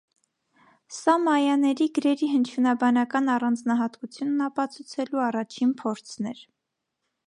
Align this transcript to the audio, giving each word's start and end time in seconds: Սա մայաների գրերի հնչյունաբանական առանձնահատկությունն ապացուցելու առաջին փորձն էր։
Սա 0.99 1.13
մայաների 1.25 1.87
գրերի 1.99 2.31
հնչյունաբանական 2.31 3.31
առանձնահատկությունն 3.37 4.43
ապացուցելու 4.51 5.25
առաջին 5.31 5.81
փորձն 5.85 6.33
էր։ 6.35 6.47